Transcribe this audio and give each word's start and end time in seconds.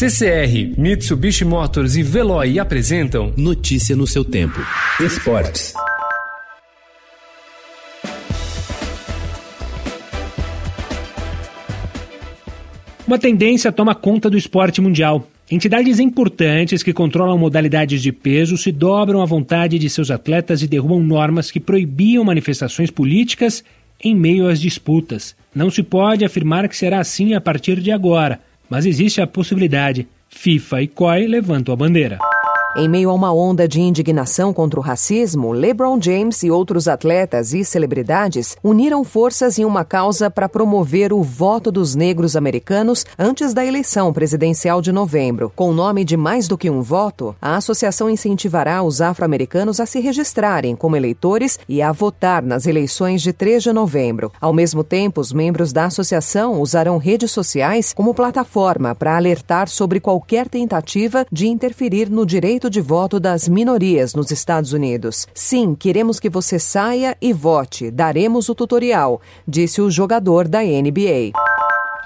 CCR, 0.00 0.80
Mitsubishi 0.80 1.44
Motors 1.44 1.94
e 1.94 2.02
Veloy 2.02 2.58
apresentam 2.58 3.34
Notícia 3.36 3.94
no 3.94 4.06
seu 4.06 4.24
tempo. 4.24 4.58
Esportes. 4.98 5.74
Uma 13.06 13.18
tendência 13.18 13.70
toma 13.70 13.94
conta 13.94 14.30
do 14.30 14.38
esporte 14.38 14.80
mundial. 14.80 15.28
Entidades 15.50 16.00
importantes 16.00 16.82
que 16.82 16.94
controlam 16.94 17.36
modalidades 17.36 18.00
de 18.00 18.10
peso 18.10 18.56
se 18.56 18.72
dobram 18.72 19.20
à 19.20 19.26
vontade 19.26 19.78
de 19.78 19.90
seus 19.90 20.10
atletas 20.10 20.62
e 20.62 20.66
derrubam 20.66 21.02
normas 21.02 21.50
que 21.50 21.60
proibiam 21.60 22.24
manifestações 22.24 22.90
políticas 22.90 23.62
em 24.02 24.14
meio 24.14 24.48
às 24.48 24.58
disputas. 24.58 25.36
Não 25.54 25.70
se 25.70 25.82
pode 25.82 26.24
afirmar 26.24 26.66
que 26.70 26.76
será 26.76 27.00
assim 27.00 27.34
a 27.34 27.40
partir 27.40 27.82
de 27.82 27.92
agora, 27.92 28.40
mas 28.70 28.86
existe 28.86 29.20
a 29.20 29.26
possibilidade. 29.26 30.08
FIFA 30.28 30.82
e 30.82 30.86
COI 30.88 31.26
levantam 31.26 31.74
a 31.74 31.76
bandeira. 31.76 32.29
Em 32.76 32.88
meio 32.88 33.10
a 33.10 33.14
uma 33.14 33.32
onda 33.32 33.66
de 33.66 33.80
indignação 33.80 34.52
contra 34.52 34.78
o 34.78 34.82
racismo, 34.82 35.50
LeBron 35.50 36.00
James 36.00 36.44
e 36.44 36.52
outros 36.52 36.86
atletas 36.86 37.52
e 37.52 37.64
celebridades 37.64 38.56
uniram 38.62 39.02
forças 39.02 39.58
em 39.58 39.64
uma 39.64 39.84
causa 39.84 40.30
para 40.30 40.48
promover 40.48 41.12
o 41.12 41.20
voto 41.20 41.72
dos 41.72 41.96
negros 41.96 42.36
americanos 42.36 43.04
antes 43.18 43.52
da 43.52 43.64
eleição 43.66 44.12
presidencial 44.12 44.80
de 44.80 44.92
novembro. 44.92 45.52
Com 45.56 45.70
o 45.70 45.74
nome 45.74 46.04
de 46.04 46.16
Mais 46.16 46.46
do 46.46 46.56
que 46.56 46.70
um 46.70 46.80
voto, 46.80 47.34
a 47.42 47.56
associação 47.56 48.08
incentivará 48.08 48.84
os 48.84 49.00
afro-americanos 49.00 49.80
a 49.80 49.84
se 49.84 49.98
registrarem 49.98 50.76
como 50.76 50.94
eleitores 50.94 51.58
e 51.68 51.82
a 51.82 51.90
votar 51.90 52.40
nas 52.40 52.68
eleições 52.68 53.20
de 53.20 53.32
3 53.32 53.64
de 53.64 53.72
novembro. 53.72 54.30
Ao 54.40 54.52
mesmo 54.52 54.84
tempo, 54.84 55.20
os 55.20 55.32
membros 55.32 55.72
da 55.72 55.86
associação 55.86 56.60
usarão 56.60 56.98
redes 56.98 57.32
sociais 57.32 57.92
como 57.92 58.14
plataforma 58.14 58.94
para 58.94 59.16
alertar 59.16 59.68
sobre 59.68 59.98
qualquer 59.98 60.48
tentativa 60.48 61.26
de 61.32 61.48
interferir 61.48 62.08
no 62.08 62.24
direito 62.24 62.59
direito 62.60 62.68
de 62.68 62.80
voto 62.82 63.18
das 63.18 63.48
minorias 63.48 64.14
nos 64.14 64.30
Estados 64.30 64.74
Unidos. 64.74 65.26
Sim, 65.32 65.74
queremos 65.74 66.20
que 66.20 66.28
você 66.28 66.58
saia 66.58 67.16
e 67.20 67.32
vote. 67.32 67.90
Daremos 67.90 68.50
o 68.50 68.54
tutorial, 68.54 69.22
disse 69.48 69.80
o 69.80 69.90
jogador 69.90 70.46
da 70.46 70.60
NBA. 70.60 71.32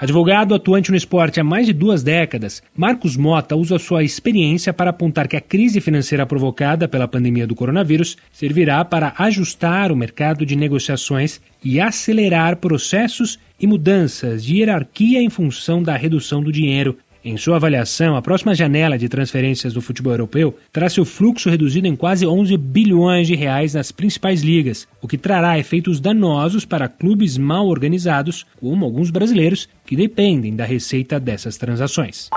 Advogado 0.00 0.54
atuante 0.54 0.90
no 0.90 0.96
esporte 0.96 1.40
há 1.40 1.44
mais 1.44 1.66
de 1.66 1.72
duas 1.72 2.02
décadas, 2.02 2.62
Marcos 2.76 3.16
Mota 3.16 3.56
usa 3.56 3.78
sua 3.78 4.02
experiência 4.02 4.72
para 4.72 4.90
apontar 4.90 5.26
que 5.28 5.36
a 5.36 5.40
crise 5.40 5.80
financeira 5.80 6.26
provocada 6.26 6.86
pela 6.86 7.08
pandemia 7.08 7.46
do 7.46 7.54
coronavírus 7.54 8.16
servirá 8.32 8.84
para 8.84 9.14
ajustar 9.18 9.90
o 9.90 9.96
mercado 9.96 10.44
de 10.44 10.56
negociações 10.56 11.40
e 11.64 11.80
acelerar 11.80 12.56
processos 12.56 13.38
e 13.58 13.66
mudanças 13.66 14.44
de 14.44 14.58
hierarquia 14.58 15.22
em 15.22 15.30
função 15.30 15.82
da 15.82 15.96
redução 15.96 16.42
do 16.42 16.52
dinheiro 16.52 16.98
em 17.24 17.38
sua 17.38 17.56
avaliação, 17.56 18.16
a 18.16 18.22
próxima 18.22 18.54
janela 18.54 18.98
de 18.98 19.08
transferências 19.08 19.72
do 19.72 19.80
futebol 19.80 20.12
europeu 20.12 20.54
terá 20.70 20.90
seu 20.90 21.06
fluxo 21.06 21.48
reduzido 21.48 21.86
em 21.86 21.96
quase 21.96 22.26
11 22.26 22.54
bilhões 22.58 23.26
de 23.26 23.34
reais 23.34 23.72
nas 23.72 23.90
principais 23.90 24.42
ligas, 24.42 24.86
o 25.00 25.08
que 25.08 25.16
trará 25.16 25.58
efeitos 25.58 26.00
danosos 26.00 26.66
para 26.66 26.86
clubes 26.86 27.38
mal 27.38 27.66
organizados, 27.66 28.44
como 28.60 28.84
alguns 28.84 29.10
brasileiros, 29.10 29.68
que 29.86 29.96
dependem 29.96 30.54
da 30.54 30.66
receita 30.66 31.18
dessas 31.18 31.56
transações. 31.56 32.28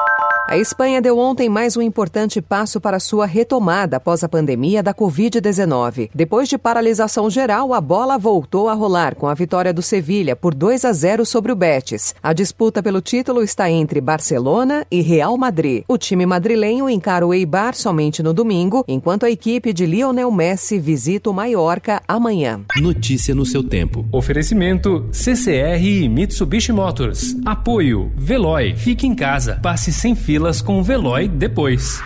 A 0.50 0.58
Espanha 0.58 1.02
deu 1.02 1.20
ontem 1.20 1.50
mais 1.50 1.76
um 1.76 1.82
importante 1.82 2.42
passo 2.42 2.80
para 2.80 3.02
sua 3.02 3.26
retomada 3.26 3.98
após 3.98 4.24
a 4.24 4.30
pandemia 4.30 4.82
da 4.82 4.94
Covid-19. 4.94 6.10
Depois 6.16 6.48
de 6.48 6.58
paralisação 6.58 7.30
geral, 7.30 7.74
a 7.74 7.82
bola 7.82 8.18
voltou 8.18 8.70
a 8.70 8.74
rolar 8.74 9.14
com 9.14 9.28
a 9.28 9.34
vitória 9.34 9.74
do 9.74 9.82
Sevilha 9.82 10.38
por 10.38 10.56
2 10.56 10.86
a 10.86 10.94
0 10.94 11.26
sobre 11.26 11.52
o 11.52 11.56
Betis. 11.56 12.16
A 12.24 12.32
disputa 12.32 12.82
pelo 12.82 13.02
título 13.02 13.44
está 13.44 13.70
entre 13.70 14.00
Barcelona 14.00 14.88
e 14.90 15.02
Real 15.02 15.38
Madrid. 15.38 15.84
O 15.86 15.98
time 15.98 16.26
madrilenho 16.26 16.90
encara 16.90 17.28
o 17.28 17.34
Eibar 17.34 17.76
somente 17.76 18.24
no 18.24 18.34
domingo, 18.34 18.86
enquanto 18.88 19.26
a 19.26 19.30
equipe 19.30 19.74
de 19.74 19.86
Lionel 19.86 20.32
Messi 20.32 20.80
visita 20.80 21.30
o 21.30 21.34
Mallorca 21.34 22.02
amanhã. 22.08 22.62
Notícia 22.78 23.36
no 23.36 23.46
seu 23.46 23.62
tempo. 23.62 24.06
Oferecimento 24.14 25.10
CCR 25.12 25.84
e 25.84 26.08
Mitsubishi 26.08 26.72
Motors. 26.72 27.36
Apoio 27.46 28.14
Veloy. 28.16 28.78
Fique 28.78 29.06
em 29.06 29.14
casa. 29.14 29.60
Passe 29.62 29.92
sem 29.92 30.16
fila 30.16 30.37
filas 30.38 30.62
com 30.62 30.80
o 30.80 30.84
Veloy 30.84 31.28
depois. 31.28 32.00